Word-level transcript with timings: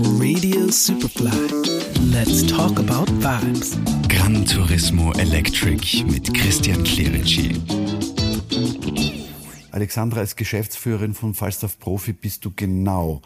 Radio 0.00 0.70
Superfly. 0.70 1.32
Let's 2.12 2.46
talk 2.46 2.78
about 2.78 3.10
vibes. 3.20 3.76
Gran 4.08 4.46
Turismo 4.46 5.10
Electric 5.14 6.04
mit 6.04 6.32
Christian 6.32 6.84
Clerici. 6.84 7.60
Alexandra, 9.72 10.20
als 10.20 10.36
Geschäftsführerin 10.36 11.14
von 11.14 11.34
Falstaff 11.34 11.80
Profi 11.80 12.12
bist 12.12 12.44
du 12.44 12.52
genau 12.54 13.22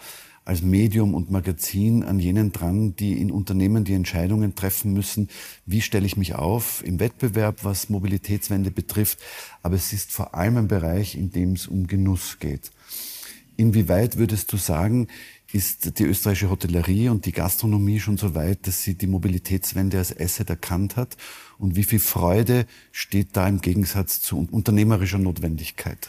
als 0.47 0.63
Medium 0.63 1.15
und 1.15 1.31
Magazin 1.31 2.05
an 2.05 2.19
jenen 2.19 2.53
dran, 2.53 2.97
die 2.97 3.21
in 3.21 3.31
Unternehmen 3.31 3.85
die 3.85 3.93
Entscheidungen 3.93 4.55
treffen 4.55 4.95
müssen, 4.95 5.29
wie 5.67 5.83
stelle 5.83 6.07
ich 6.07 6.17
mich 6.17 6.37
auf 6.37 6.83
im 6.87 7.01
Wettbewerb, 7.01 7.65
was 7.65 7.91
Mobilitätswende 7.91 8.71
betrifft. 8.71 9.19
Aber 9.63 9.77
es 9.77 9.93
ist 9.93 10.11
vor 10.11 10.35
allem 10.35 10.57
ein 10.57 10.69
Bereich, 10.69 11.17
in 11.17 11.31
dem 11.31 11.53
es 11.53 11.67
um 11.67 11.87
Genuss 11.87 12.39
geht. 12.39 12.71
Inwieweit 13.63 14.19
würdest 14.19 14.53
du 14.53 14.57
sagen, 14.57 15.07
ist 15.53 16.01
die 16.01 16.03
österreichische 16.03 16.51
Hotellerie 16.51 17.09
und 17.11 17.27
die 17.27 17.33
Gastronomie 17.33 18.01
schon 18.01 18.17
so 18.17 18.35
weit, 18.35 18.67
dass 18.67 18.83
sie 18.83 18.95
die 18.95 19.07
Mobilitätswende 19.07 19.99
als 19.99 20.19
Asset 20.19 20.51
erkannt 20.51 20.97
hat? 20.97 21.17
Und 21.59 21.77
wie 21.77 21.85
viel 21.85 22.01
Freude 22.01 22.67
steht 22.91 23.37
da 23.37 23.47
im 23.47 23.61
Gegensatz 23.61 24.21
zu 24.21 24.49
unternehmerischer 24.51 25.19
Notwendigkeit? 25.19 26.09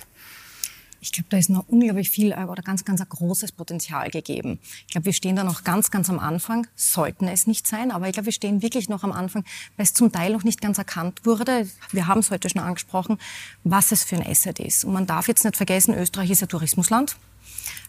Ich 1.04 1.12
glaube, 1.12 1.28
da 1.30 1.38
ist 1.38 1.50
noch 1.50 1.68
unglaublich 1.68 2.10
viel 2.10 2.34
oder 2.34 2.64
ganz, 2.64 2.86
ganz 2.86 3.02
ein 3.02 3.10
großes 3.10 3.52
Potenzial 3.52 4.10
gegeben. 4.10 4.60
Ich 4.88 4.94
glaube, 4.94 5.06
wir 5.06 5.14
stehen 5.14 5.36
da 5.36 5.44
noch 5.44 5.66
ganz, 5.66 5.92
ganz 5.92 6.10
am 6.10 6.18
Anfang, 6.18 6.66
sollten 6.78 7.28
es 7.28 7.46
nicht 7.46 7.68
sein, 7.68 7.92
aber 7.92 8.08
ich 8.08 8.14
glaube, 8.14 8.28
wir 8.28 8.34
stehen 8.34 8.62
wirklich 8.62 8.88
noch 8.88 9.04
am 9.04 9.12
Anfang, 9.12 9.44
weil 9.76 9.84
es 9.84 9.94
zum 9.94 10.14
Teil 10.14 10.32
noch 10.32 10.46
nicht 10.46 10.62
ganz 10.62 10.78
erkannt 10.78 11.26
wurde. 11.26 11.68
Wir 11.92 12.08
haben 12.08 12.22
es 12.22 12.32
heute 12.32 12.50
schon 12.50 12.62
angesprochen, 12.62 13.18
was 13.66 13.92
es 13.92 14.06
für 14.06 14.16
ein 14.16 14.26
Asset 14.26 14.60
ist. 14.60 14.86
Und 14.86 14.94
man 14.94 15.06
darf 15.06 15.28
jetzt 15.28 15.44
nicht 15.44 15.58
vergessen, 15.58 15.94
Österreich 15.94 16.32
ist 16.32 16.42
ein 16.42 16.48
Tourismusland. 16.48 17.18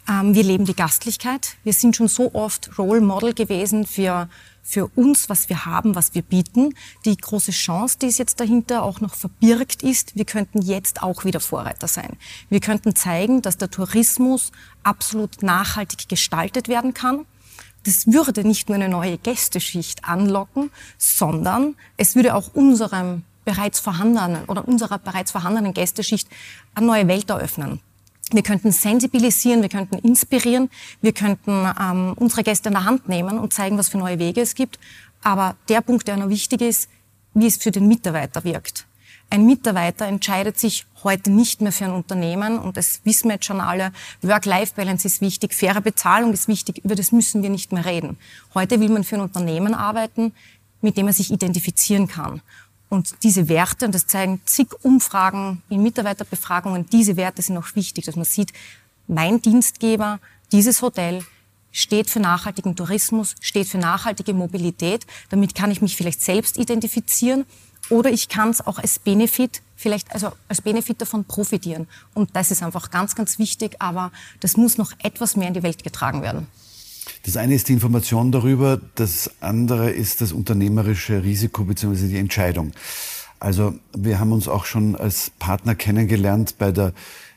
Ähm, 0.09 0.35
wir 0.35 0.43
leben 0.43 0.65
die 0.65 0.75
Gastlichkeit. 0.75 1.55
Wir 1.63 1.73
sind 1.73 1.95
schon 1.95 2.09
so 2.09 2.35
oft 2.35 2.77
Role 2.79 3.01
Model 3.01 3.33
gewesen 3.33 3.87
für, 3.87 4.29
für 4.65 4.91
uns, 4.97 5.29
was 5.29 5.49
wir 5.49 5.67
haben, 5.67 5.95
was 5.95 6.15
wir 6.15 6.23
bieten. 6.23 6.75
Die 7.05 7.17
große 7.17 7.53
Chance, 7.53 7.99
die 8.01 8.07
es 8.07 8.19
jetzt 8.19 8.41
dahinter 8.41 8.83
auch 8.83 9.01
noch 9.01 9.15
verbirgt 9.15 9.83
ist, 9.83 10.17
wir 10.17 10.25
könnten 10.25 10.63
jetzt 10.63 11.03
auch 11.03 11.25
wieder 11.25 11.39
Vorreiter 11.39 11.87
sein. 11.87 12.17
Wir 12.49 12.61
könnten 12.61 12.97
zeigen, 12.97 13.43
dass 13.43 13.59
der 13.59 13.71
Tourismus 13.71 14.51
absolut 14.83 15.43
nachhaltig 15.43 16.09
gestaltet 16.09 16.67
werden 16.69 16.95
kann. 16.95 17.27
Das 17.85 18.07
würde 18.07 18.45
nicht 18.45 18.71
nur 18.71 18.77
eine 18.77 18.89
neue 18.89 19.19
Gästeschicht 19.19 20.05
anlocken, 20.07 20.71
sondern 20.97 21.77
es 21.99 22.17
würde 22.17 22.35
auch 22.35 22.55
unserem 22.55 23.23
bereits 23.45 23.79
vorhandenen 23.79 24.47
oder 24.47 24.67
unserer 24.67 24.99
bereits 24.99 25.31
vorhandenen 25.31 25.75
Gästeschicht 25.75 26.27
eine 26.75 26.87
neue 26.87 27.07
Welt 27.09 27.29
eröffnen. 27.29 27.81
Wir 28.33 28.43
könnten 28.43 28.73
sensibilisieren, 28.73 29.63
wir 29.63 29.69
könnten 29.69 29.99
inspirieren, 29.99 30.71
wir 31.03 31.13
könnten 31.13 31.69
ähm, 31.81 32.15
unsere 32.17 32.43
Gäste 32.43 32.71
in 32.71 32.75
der 32.75 32.85
Hand 32.85 33.09
nehmen 33.09 33.39
und 33.39 33.53
zeigen, 33.53 33.77
was 33.77 33.89
für 33.89 33.99
neue 33.99 34.19
Wege 34.19 34.41
es 34.41 34.55
gibt. 34.55 34.79
Aber 35.23 35.57
der 35.69 35.83
Punkt, 35.83 36.09
der 36.09 36.17
noch 36.17 36.29
wichtig 36.29 36.63
ist, 36.63 36.89
wie 37.35 37.47
es 37.47 37.57
für 37.57 37.71
den 37.71 37.87
Mitarbeiter 37.87 38.45
wirkt. 38.45 38.87
Ein 39.31 39.47
Mitarbeiter 39.47 40.07
entscheidet 40.07 40.59
sich 40.59 40.87
heute 41.03 41.31
nicht 41.31 41.61
mehr 41.61 41.73
für 41.73 41.87
ein 41.87 41.93
Unternehmen 41.93 42.59
und 42.59 42.77
das 42.77 43.01
wissen 43.05 43.29
wir 43.29 43.35
jetzt 43.35 43.47
schon 43.47 43.61
alle. 43.61 43.93
Work-Life-Balance 44.23 45.07
ist 45.07 45.21
wichtig, 45.21 45.55
faire 45.55 45.81
Bezahlung 45.81 46.33
ist 46.33 46.47
wichtig, 46.47 46.85
über 46.85 46.95
das 46.95 47.11
müssen 47.11 47.43
wir 47.43 47.51
nicht 47.51 47.73
mehr 47.73 47.85
reden. 47.85 48.17
Heute 48.55 48.81
will 48.81 48.91
man 48.91 49.05
für 49.05 49.17
ein 49.17 49.23
Unternehmen 49.23 49.75
arbeiten, 49.75 50.33
mit 50.81 50.97
dem 50.97 51.07
er 51.07 51.13
sich 51.13 51.33
identifizieren 51.33 52.07
kann. 52.07 52.43
Und 52.95 53.17
diese 53.25 53.49
Werte, 53.49 53.87
und 53.87 53.93
das 53.93 54.07
zeigen 54.07 54.41
zig 54.45 54.69
Umfragen 54.83 55.61
in 55.69 55.83
Mitarbeiterbefragungen, 55.83 56.87
diese 56.91 57.17
Werte 57.17 57.43
sind 57.43 57.57
auch 57.57 57.75
wichtig, 57.75 58.05
dass 58.05 58.15
man 58.15 58.25
sieht, 58.25 58.53
mein 59.09 59.43
Dienstgeber, 59.43 60.21
dieses 60.53 60.81
Hotel 60.81 61.25
steht 61.73 62.09
für 62.09 62.21
nachhaltigen 62.21 62.77
Tourismus, 62.77 63.35
steht 63.41 63.67
für 63.67 63.79
nachhaltige 63.79 64.33
Mobilität. 64.33 65.07
Damit 65.31 65.57
kann 65.57 65.73
ich 65.73 65.83
mich 65.83 65.97
vielleicht 65.97 66.23
selbst 66.23 66.57
identifizieren 66.57 67.47
oder 67.91 68.13
ich 68.13 68.29
kann 68.29 68.51
es 68.51 68.65
auch 68.65 68.79
als 68.79 69.01
Benefit, 69.01 69.61
vielleicht 69.75 70.13
also 70.13 70.31
als 70.47 70.63
Benefit 70.63 71.01
davon 71.01 71.25
profitieren. 71.25 71.89
Und 72.15 72.37
das 72.37 72.53
ist 72.53 72.63
einfach 72.63 72.93
ganz, 72.93 73.17
ganz 73.17 73.41
wichtig, 73.41 73.75
aber 73.81 74.13
das 74.39 74.57
muss 74.57 74.79
noch 74.79 74.93
etwas 75.03 75.35
mehr 75.35 75.49
in 75.49 75.55
die 75.55 75.65
Welt 75.65 75.83
getragen 75.83 76.23
werden. 76.23 76.47
Das 77.25 77.37
eine 77.37 77.55
ist 77.55 77.69
die 77.69 77.73
Information 77.73 78.33
darüber, 78.33 78.81
das 78.95 79.31
andere 79.41 79.91
ist 79.91 80.21
das 80.21 80.33
unternehmerische 80.33 81.23
Risiko 81.23 81.65
bzw. 81.65 82.09
die 82.09 82.19
Entscheidung. 82.19 82.73
Also 83.41 83.75
wir 83.97 84.21
haben 84.21 84.33
uns 84.33 84.49
auch 84.49 84.65
schon 84.65 84.97
als 84.97 85.31
Partner 85.39 85.75
kennengelernt 85.75 86.57
bei 86.59 86.73
der 86.73 86.93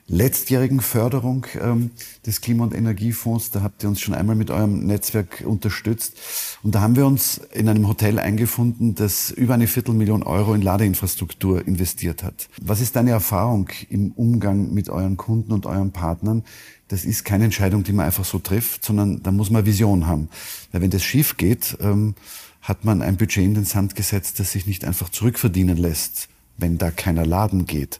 letztjährigen 0.07 0.79
Förderung 0.79 1.45
ähm, 1.59 1.91
des 2.25 2.41
Klima- 2.41 2.63
und 2.63 2.73
Energiefonds. 2.73 3.51
Da 3.51 3.61
habt 3.61 3.83
ihr 3.83 3.89
uns 3.89 3.99
schon 3.99 4.13
einmal 4.13 4.35
mit 4.35 4.49
eurem 4.49 4.85
Netzwerk 4.85 5.43
unterstützt. 5.45 6.17
Und 6.63 6.75
da 6.75 6.81
haben 6.81 6.95
wir 6.95 7.05
uns 7.05 7.41
in 7.51 7.67
einem 7.67 7.87
Hotel 7.87 8.19
eingefunden, 8.19 8.95
das 8.95 9.31
über 9.31 9.53
eine 9.53 9.67
Viertelmillion 9.67 10.23
Euro 10.23 10.53
in 10.53 10.61
Ladeinfrastruktur 10.61 11.67
investiert 11.67 12.23
hat. 12.23 12.47
Was 12.61 12.79
ist 12.79 12.95
deine 12.95 13.11
Erfahrung 13.11 13.69
im 13.89 14.11
Umgang 14.13 14.73
mit 14.73 14.89
euren 14.89 15.17
Kunden 15.17 15.51
und 15.51 15.65
euren 15.65 15.91
Partnern? 15.91 16.43
Das 16.87 17.03
ist 17.03 17.25
keine 17.25 17.45
Entscheidung, 17.45 17.83
die 17.83 17.91
man 17.91 18.05
einfach 18.05 18.25
so 18.25 18.39
trifft, 18.39 18.85
sondern 18.85 19.21
da 19.21 19.31
muss 19.31 19.49
man 19.49 19.65
Vision 19.65 20.07
haben. 20.07 20.29
Weil 20.71 20.81
wenn 20.81 20.89
das 20.89 21.03
schief 21.03 21.35
geht, 21.35 21.77
ähm, 21.81 22.15
hat 22.61 22.85
man 22.85 23.01
ein 23.01 23.17
Budget 23.17 23.43
in 23.43 23.55
den 23.55 23.65
Sand 23.65 23.95
gesetzt, 23.95 24.39
das 24.39 24.53
sich 24.53 24.65
nicht 24.65 24.85
einfach 24.85 25.09
zurückverdienen 25.09 25.77
lässt 25.77 26.29
wenn 26.57 26.77
da 26.77 26.91
keiner 26.91 27.25
Laden 27.25 27.65
geht. 27.65 27.99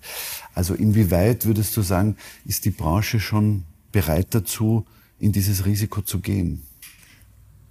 Also 0.53 0.73
inwieweit 0.73 1.45
würdest 1.45 1.75
du 1.77 1.81
sagen, 1.81 2.17
ist 2.45 2.65
die 2.65 2.71
Branche 2.71 3.19
schon 3.19 3.63
bereit 3.91 4.27
dazu, 4.31 4.85
in 5.19 5.31
dieses 5.31 5.65
Risiko 5.65 6.01
zu 6.01 6.19
gehen? 6.19 6.63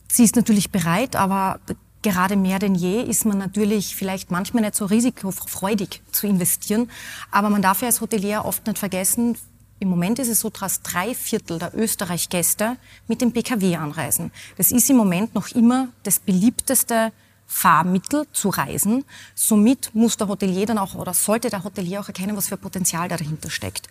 Sie 0.08 0.24
ist 0.24 0.36
natürlich 0.36 0.70
bereit, 0.70 1.16
aber 1.16 1.60
gerade 2.02 2.36
mehr 2.36 2.58
denn 2.58 2.74
je 2.74 3.02
ist 3.02 3.24
man 3.26 3.38
natürlich 3.38 3.96
vielleicht 3.96 4.30
manchmal 4.30 4.62
nicht 4.62 4.76
so 4.76 4.86
risikofreudig 4.86 6.02
zu 6.12 6.26
investieren. 6.26 6.90
Aber 7.30 7.50
man 7.50 7.62
darf 7.62 7.80
ja 7.80 7.88
als 7.88 8.00
Hotelier 8.00 8.44
oft 8.44 8.66
nicht 8.66 8.78
vergessen, 8.78 9.36
im 9.78 9.88
Moment 9.88 10.18
ist 10.18 10.28
es 10.28 10.40
so, 10.40 10.48
dass 10.48 10.80
drei 10.80 11.14
Viertel 11.14 11.58
der 11.58 11.76
Österreich-Gäste 11.76 12.78
mit 13.08 13.20
dem 13.20 13.32
PKW 13.32 13.76
anreisen. 13.76 14.32
Das 14.56 14.72
ist 14.72 14.88
im 14.88 14.96
Moment 14.96 15.34
noch 15.34 15.48
immer 15.48 15.88
das 16.02 16.18
beliebteste 16.18 17.12
Fahrmittel 17.46 18.26
zu 18.32 18.48
reisen. 18.48 19.04
Somit 19.34 19.94
muss 19.94 20.16
der 20.16 20.28
Hotelier 20.28 20.66
dann 20.66 20.78
auch 20.78 20.94
oder 20.94 21.14
sollte 21.14 21.48
der 21.48 21.64
Hotelier 21.64 22.00
auch 22.00 22.08
erkennen, 22.08 22.36
was 22.36 22.48
für 22.48 22.56
Potenzial 22.56 23.08
da 23.08 23.16
dahinter 23.16 23.50
steckt. 23.50 23.88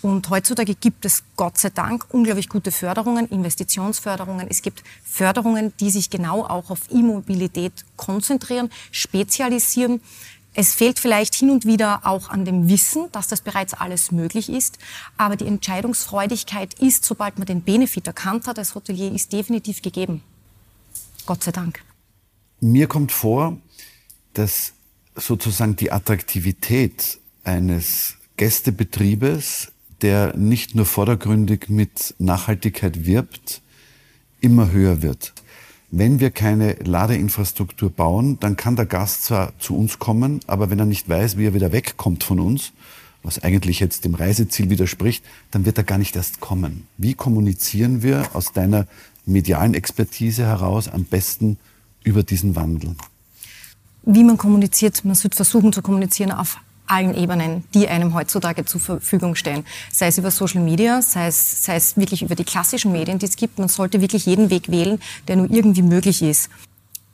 Und 0.00 0.30
heutzutage 0.30 0.74
gibt 0.74 1.04
es 1.04 1.24
Gott 1.36 1.58
sei 1.58 1.70
Dank 1.70 2.06
unglaublich 2.10 2.48
gute 2.48 2.70
Förderungen, 2.70 3.26
Investitionsförderungen. 3.28 4.46
Es 4.48 4.62
gibt 4.62 4.84
Förderungen, 5.04 5.72
die 5.80 5.90
sich 5.90 6.10
genau 6.10 6.44
auch 6.44 6.70
auf 6.70 6.82
E-Mobilität 6.90 7.72
konzentrieren, 7.96 8.70
spezialisieren. 8.92 10.00
Es 10.54 10.74
fehlt 10.74 10.98
vielleicht 10.98 11.34
hin 11.34 11.50
und 11.50 11.66
wieder 11.66 12.00
auch 12.04 12.30
an 12.30 12.44
dem 12.44 12.68
Wissen, 12.68 13.10
dass 13.12 13.28
das 13.28 13.40
bereits 13.40 13.74
alles 13.74 14.12
möglich 14.12 14.48
ist. 14.48 14.78
Aber 15.16 15.36
die 15.36 15.46
Entscheidungsfreudigkeit 15.46 16.74
ist, 16.74 17.04
sobald 17.04 17.38
man 17.38 17.46
den 17.46 17.62
Benefit 17.62 18.06
erkannt 18.06 18.46
hat 18.46 18.58
als 18.58 18.74
Hotelier, 18.74 19.12
ist 19.12 19.32
definitiv 19.32 19.82
gegeben. 19.82 20.22
Gott 21.26 21.42
sei 21.42 21.52
Dank. 21.52 21.87
Mir 22.60 22.88
kommt 22.88 23.12
vor, 23.12 23.56
dass 24.34 24.72
sozusagen 25.14 25.76
die 25.76 25.92
Attraktivität 25.92 27.18
eines 27.44 28.16
Gästebetriebes, 28.36 29.72
der 30.02 30.36
nicht 30.36 30.74
nur 30.74 30.84
vordergründig 30.84 31.68
mit 31.68 32.14
Nachhaltigkeit 32.18 33.06
wirbt, 33.06 33.62
immer 34.40 34.72
höher 34.72 35.02
wird. 35.02 35.34
Wenn 35.90 36.20
wir 36.20 36.30
keine 36.30 36.74
Ladeinfrastruktur 36.74 37.90
bauen, 37.90 38.38
dann 38.40 38.56
kann 38.56 38.76
der 38.76 38.86
Gast 38.86 39.24
zwar 39.24 39.58
zu 39.58 39.76
uns 39.76 39.98
kommen, 39.98 40.40
aber 40.46 40.68
wenn 40.68 40.78
er 40.78 40.84
nicht 40.84 41.08
weiß, 41.08 41.38
wie 41.38 41.46
er 41.46 41.54
wieder 41.54 41.72
wegkommt 41.72 42.24
von 42.24 42.40
uns, 42.40 42.72
was 43.22 43.42
eigentlich 43.42 43.80
jetzt 43.80 44.04
dem 44.04 44.14
Reiseziel 44.14 44.68
widerspricht, 44.68 45.24
dann 45.50 45.64
wird 45.64 45.78
er 45.78 45.84
gar 45.84 45.98
nicht 45.98 46.14
erst 46.16 46.40
kommen. 46.40 46.86
Wie 46.96 47.14
kommunizieren 47.14 48.02
wir 48.02 48.28
aus 48.34 48.52
deiner 48.52 48.86
medialen 49.26 49.74
Expertise 49.74 50.44
heraus 50.44 50.88
am 50.88 51.04
besten 51.04 51.56
über 52.04 52.22
diesen 52.22 52.56
Wandel? 52.56 52.94
Wie 54.02 54.24
man 54.24 54.38
kommuniziert, 54.38 55.04
man 55.04 55.14
sollte 55.14 55.36
versuchen 55.36 55.72
zu 55.72 55.82
kommunizieren 55.82 56.32
auf 56.32 56.58
allen 56.88 57.14
Ebenen, 57.14 57.64
die 57.74 57.88
einem 57.88 58.14
heutzutage 58.14 58.64
zur 58.64 58.80
Verfügung 58.80 59.34
stehen. 59.34 59.64
Sei 59.92 60.06
es 60.06 60.18
über 60.18 60.30
Social 60.30 60.62
Media, 60.62 61.02
sei 61.02 61.26
es, 61.26 61.64
sei 61.64 61.76
es 61.76 61.96
wirklich 61.96 62.22
über 62.22 62.34
die 62.34 62.44
klassischen 62.44 62.92
Medien, 62.92 63.18
die 63.18 63.26
es 63.26 63.36
gibt. 63.36 63.58
Man 63.58 63.68
sollte 63.68 64.00
wirklich 64.00 64.26
jeden 64.26 64.50
Weg 64.50 64.70
wählen, 64.70 64.98
der 65.28 65.36
nur 65.36 65.50
irgendwie 65.50 65.82
möglich 65.82 66.22
ist. 66.22 66.50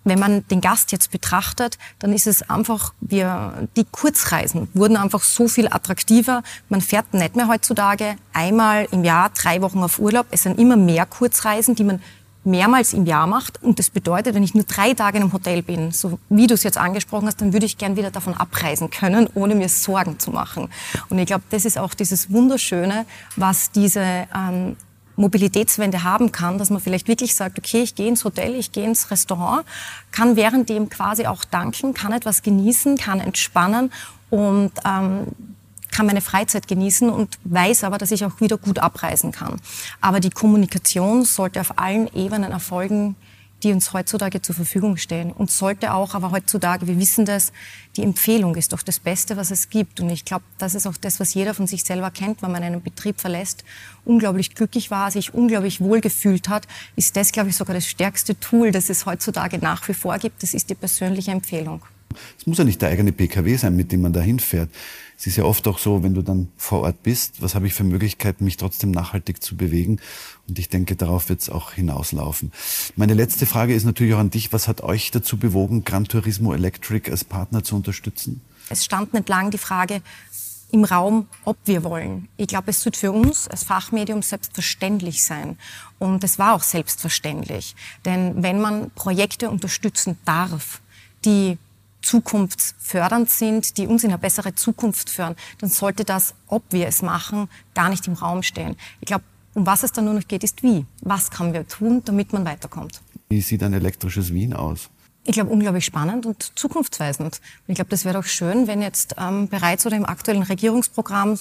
Wenn 0.07 0.19
man 0.19 0.47
den 0.49 0.61
Gast 0.61 0.93
jetzt 0.93 1.11
betrachtet, 1.11 1.79
dann 1.99 2.13
ist 2.13 2.27
es 2.27 2.49
einfach, 2.51 2.93
wir, 3.01 3.67
die 3.75 3.87
Kurzreisen 3.91 4.69
wurden 4.75 4.99
einfach 4.99 5.23
so 5.23 5.49
viel 5.49 5.67
attraktiver. 5.67 6.43
Man 6.69 6.83
fährt 6.83 7.15
nicht 7.15 7.37
mehr 7.37 7.49
heutzutage 7.49 8.17
einmal 8.35 8.87
im 8.91 9.03
Jahr 9.03 9.31
drei 9.31 9.63
Wochen 9.63 9.83
auf 9.83 9.99
Urlaub. 9.99 10.27
Es 10.31 10.43
sind 10.43 10.59
immer 10.59 10.77
mehr 10.77 11.07
Kurzreisen, 11.07 11.75
die 11.75 11.85
man 11.85 12.03
mehrmals 12.45 12.93
im 12.93 13.07
Jahr 13.07 13.27
macht. 13.27 13.63
Und 13.63 13.79
das 13.79 13.91
bedeutet, 13.91 14.35
wenn 14.35 14.43
ich 14.43 14.55
nur 14.55 14.65
drei 14.65 14.95
Tage 14.95 15.19
in 15.19 15.25
einem 15.25 15.33
Hotel 15.33 15.63
bin, 15.63 15.93
so 15.93 16.19
wie 16.29 16.47
du 16.47 16.55
es 16.55 16.63
jetzt 16.63 16.79
angesprochen 16.79 17.27
hast, 17.27 17.41
dann 17.41 17.53
würde 17.53 17.67
ich 17.67 17.79
gern 17.79 17.97
wieder 17.97 18.11
davon 18.11 18.35
abreisen 18.35 18.91
können, 18.91 19.29
ohne 19.35 19.55
mir 19.55 19.69
Sorgen 19.69 20.19
zu 20.19 20.31
machen. 20.31 20.69
Und 21.09 21.19
ich 21.19 21.27
glaube, 21.27 21.45
das 21.51 21.65
ist 21.65 21.79
auch 21.79 21.95
dieses 21.95 22.31
Wunderschöne, 22.31 23.07
was 23.37 23.71
diese 23.71 24.27
ähm, 24.35 24.77
Mobilitätswende 25.17 26.03
haben 26.03 26.33
kann, 26.33 26.59
dass 26.59 26.71
man 26.71 26.81
vielleicht 26.81 27.09
wirklich 27.09 27.35
sagt, 27.35 27.59
okay, 27.59 27.83
ich 27.83 27.95
gehe 27.95 28.09
ins 28.09 28.25
Hotel, 28.25 28.55
ich 28.55 28.73
gehe 28.73 28.85
ins 28.85 29.11
Restaurant, 29.11 29.65
kann 30.11 30.37
währenddem 30.37 30.89
quasi 30.89 31.27
auch 31.27 31.45
danken, 31.45 31.95
kann 31.95 32.13
etwas 32.13 32.43
genießen, 32.43 32.97
kann 32.97 33.21
entspannen 33.21 33.93
und 34.31 34.73
ähm, 34.85 35.27
kann 35.95 36.07
meine 36.07 36.21
Freizeit 36.21 36.67
genießen 36.67 37.09
und 37.09 37.39
weiß 37.45 37.85
aber, 37.85 37.99
dass 37.99 38.11
ich 38.11 38.25
auch 38.25 38.41
wieder 38.41 38.59
gut 38.59 38.81
abreisen 38.81 39.31
kann. 39.31 39.61
Aber 40.01 40.19
die 40.19 40.31
Kommunikation 40.31 41.25
sollte 41.25 41.61
auf 41.61 41.79
allen 41.79 42.13
Ebenen 42.15 42.51
erfolgen, 42.51 43.15
die 43.63 43.73
uns 43.73 43.93
heutzutage 43.93 44.43
zur 44.43 44.57
Verfügung 44.57 44.97
stehen. 44.97 45.31
Und 45.31 45.53
sollte 45.53 45.95
auch, 45.95 46.15
aber 46.15 46.33
heutzutage, 46.33 46.89
wir 46.89 46.99
wissen 46.99 47.25
das, 47.25 47.53
die 47.97 48.03
Empfehlung 48.03 48.57
ist 48.57 48.73
doch 48.73 48.83
das 48.83 48.99
Beste, 48.99 49.37
was 49.37 49.53
es 49.53 49.71
gibt. 49.71 50.01
Und 50.01 50.11
ich 50.11 50.25
glaube, 50.25 50.45
das 50.59 50.75
ist 50.75 50.87
auch 50.89 50.97
das, 50.97 51.21
was 51.21 51.33
jeder 51.33 51.55
von 51.55 51.69
sich 51.69 51.85
selber 51.85 52.11
kennt, 52.11 52.43
wenn 52.43 52.51
man 52.51 52.65
einen 52.65 52.83
Betrieb 52.83 53.21
verlässt, 53.21 53.65
unglaublich 54.05 54.57
glücklich 54.57 54.91
war, 54.91 55.13
sich 55.13 55.33
unglaublich 55.33 55.81
wohl 55.81 56.01
gefühlt 56.01 56.49
hat, 56.49 56.67
ist 56.97 57.17
das, 57.17 57.31
glaube 57.31 57.51
ich, 57.51 57.57
sogar 57.57 57.75
das 57.75 57.87
stärkste 57.87 58.39
Tool, 58.39 58.73
das 58.73 58.91
es 58.91 59.07
heutzutage 59.07 59.59
nach 59.59 59.87
wie 59.89 59.95
vor 59.95 60.19
gibt. 60.19 60.43
Das 60.43 60.55
ist 60.55 60.71
die 60.71 60.75
persönliche 60.75 61.31
Empfehlung. 61.31 61.83
Es 62.39 62.47
muss 62.47 62.59
ja 62.59 62.65
nicht 62.65 62.81
der 62.83 62.91
eigene 62.91 63.13
PKW 63.13 63.57
sein, 63.57 63.77
mit 63.77 63.93
dem 63.93 64.03
man 64.03 64.13
da 64.13 64.21
hinfährt. 64.21 64.71
Es 65.17 65.27
ist 65.27 65.37
ja 65.37 65.45
oft 65.45 65.67
auch 65.69 65.79
so, 65.79 66.03
wenn 66.03 66.15
du 66.15 66.23
dann 66.23 66.49
vor 66.57 66.81
Ort 66.81 67.03
bist, 67.03 67.41
was 67.41 67.55
habe 67.55 67.67
ich 67.67 67.75
für 67.75 67.85
Möglichkeiten, 67.85 68.45
mich 68.45 68.57
trotzdem 68.57 68.91
nachhaltig 68.91 69.43
zu 69.43 69.57
bewegen? 69.57 70.01
Und 70.49 70.59
ich 70.59 70.69
denke, 70.69 70.97
darauf 70.97 71.29
wird 71.29 71.41
es 71.41 71.51
auch 71.51 71.73
hinauslaufen. 71.73 72.53
Meine 72.97 73.15
letzte 73.15 73.47
Frage 73.47 73.75
ist 73.75 73.85
natürlich 73.85 74.15
auch 74.15 74.19
an 74.19 74.31
dich. 74.31 74.53
Was 74.53 74.67
hat 74.67 74.83
euch 74.83 75.11
dazu 75.13 75.39
bewogen, 75.39 75.85
Gran 75.85 76.05
Turismo 76.05 76.53
Electric 76.53 77.11
als 77.11 77.25
Partner 77.25 77.63
zu 77.63 77.77
unterstützen? 77.77 78.41
Es 78.69 78.85
stand 78.85 79.15
nicht 79.15 79.29
lang 79.29 79.51
die 79.51 79.59
Frage 79.59 80.03
im 80.75 80.85
Raum, 80.85 81.29
ob 81.45 81.57
wir 81.67 81.85
wollen. 81.85 82.29
Ich 82.37 82.49
glaube, 82.49 82.71
es 82.71 82.85
wird 82.85 82.97
für 82.97 83.13
uns 83.13 83.47
als 83.47 83.63
Fachmedium 83.63 84.23
selbstverständlich 84.23 85.23
sein. 85.23 85.57
Und 86.01 86.25
es 86.25 86.39
war 86.39 86.55
auch 86.55 86.63
selbstverständlich. 86.65 87.77
Denn 88.05 88.43
wenn 88.43 88.61
man 88.61 88.91
Projekte 88.91 89.51
unterstützen 89.51 90.19
darf, 90.25 90.81
die 91.25 91.59
zukunftsfördernd 92.05 93.31
sind, 93.31 93.77
die 93.79 93.87
uns 93.87 94.05
in 94.05 94.11
eine 94.11 94.19
bessere 94.19 94.55
Zukunft 94.55 95.11
führen, 95.11 95.37
dann 95.59 95.71
sollte 95.71 96.05
das, 96.05 96.35
ob 96.47 96.63
wir 96.71 96.87
es 96.87 97.03
machen, 97.03 97.49
gar 97.75 97.89
nicht 97.89 98.07
im 98.07 98.15
Raum 98.15 98.43
stehen. 98.43 98.77
Ich 99.01 99.07
glaube, 99.07 99.25
um 99.55 99.67
was 99.67 99.83
es 99.83 99.93
dann 99.93 100.05
nur 100.05 100.15
noch 100.15 100.27
geht, 100.27 100.45
ist 100.45 100.63
wie. 100.63 100.85
Was 101.01 101.31
kann 101.31 101.53
wir 101.53 101.67
tun, 101.67 102.03
damit 102.05 102.33
man 102.33 102.45
weiterkommt? 102.45 103.01
Wie 103.29 103.41
sieht 103.41 103.63
ein 103.63 103.73
elektrisches 103.73 104.33
Wien 104.33 104.53
aus? 104.53 104.91
Ich 105.27 105.33
glaube, 105.33 105.51
unglaublich 105.51 105.85
spannend 105.85 106.27
und 106.27 106.53
zukunftsweisend. 106.59 107.41
Ich 107.67 107.77
glaube, 107.77 107.91
das 107.91 108.05
wäre 108.05 108.15
doch 108.15 108.27
schön, 108.27 108.67
wenn 108.67 108.83
jetzt 108.83 109.15
ähm, 109.19 109.49
bereits 109.49 109.87
oder 109.87 109.97
im 109.97 110.05
aktuellen 110.05 110.43
Regierungsprogramm 110.43 111.39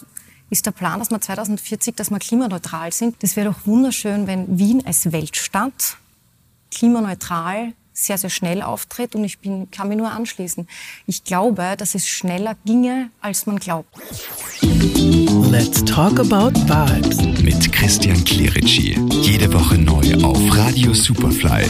ist 0.50 0.66
der 0.66 0.72
Plan, 0.72 1.00
dass 1.00 1.10
wir 1.10 1.20
2040, 1.20 1.96
dass 1.96 2.10
wir 2.10 2.20
klimaneutral 2.20 2.94
sind. 2.94 3.22
Das 3.24 3.36
wäre 3.36 3.50
doch 3.50 3.66
wunderschön, 3.66 4.28
wenn 4.28 4.58
Wien 4.58 4.86
als 4.86 5.12
Weltstadt 5.12 5.98
klimaneutral 6.72 7.74
sehr, 7.94 8.18
sehr 8.18 8.30
schnell 8.30 8.62
auftritt 8.62 9.16
und 9.16 9.24
ich 9.24 9.40
bin, 9.40 9.70
kann 9.72 9.88
mir 9.88 9.96
nur 9.96 10.12
anschließen. 10.12 10.68
Ich 11.08 11.24
glaube, 11.24 11.76
dass 11.78 11.96
es 11.96 12.08
schneller 12.08 12.56
ginge, 12.66 13.10
als 13.22 13.46
man 13.46 13.60
glaubt. 13.60 13.90
Let's 15.52 15.84
talk 15.86 16.20
about 16.20 16.54
vibes. 16.68 17.22
Mit 17.44 17.72
Christian 17.72 18.24
Clerici. 18.24 18.98
Jede 19.22 19.54
Woche 19.54 19.78
neu 19.78 20.16
auf 20.24 20.40
Radio 20.58 20.94
Superfly. 20.94 21.70